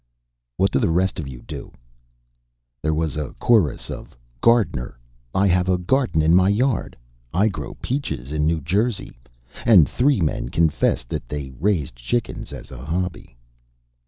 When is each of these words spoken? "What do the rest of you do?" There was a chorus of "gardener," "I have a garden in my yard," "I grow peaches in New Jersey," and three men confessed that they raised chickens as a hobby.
"What 0.57 0.71
do 0.71 0.79
the 0.79 0.89
rest 0.89 1.19
of 1.19 1.27
you 1.27 1.43
do?" 1.43 1.71
There 2.81 2.91
was 2.95 3.15
a 3.17 3.33
chorus 3.37 3.91
of 3.91 4.17
"gardener," 4.41 4.97
"I 5.31 5.45
have 5.45 5.69
a 5.69 5.77
garden 5.77 6.23
in 6.23 6.33
my 6.33 6.49
yard," 6.49 6.97
"I 7.31 7.49
grow 7.49 7.75
peaches 7.75 8.31
in 8.31 8.47
New 8.47 8.61
Jersey," 8.61 9.19
and 9.63 9.87
three 9.87 10.19
men 10.19 10.49
confessed 10.49 11.07
that 11.09 11.29
they 11.29 11.51
raised 11.51 11.95
chickens 11.95 12.51
as 12.51 12.71
a 12.71 12.83
hobby. 12.83 13.37